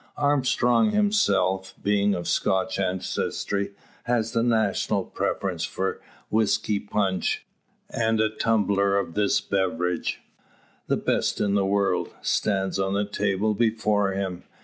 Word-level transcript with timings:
Armstrong 0.17 0.89
himself, 0.89 1.75
being 1.79 2.15
of 2.15 2.27
Scotch 2.27 2.79
ancestry, 2.79 3.75
has 4.05 4.31
the 4.31 4.41
national 4.41 5.03
preference 5.03 5.63
for 5.63 6.01
whisky 6.31 6.79
punch; 6.79 7.45
and 7.87 8.19
a 8.19 8.27
tumbler 8.31 8.97
of 8.97 9.13
this 9.13 9.41
beverage 9.41 10.19
the 10.87 10.97
best 10.97 11.39
in 11.39 11.53
the 11.53 11.67
world 11.67 12.15
stands 12.23 12.79
on 12.79 12.95
the 12.95 13.05
table 13.05 13.53
before 13.53 14.13
him. 14.13 14.43